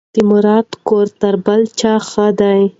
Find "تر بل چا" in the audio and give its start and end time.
1.21-1.93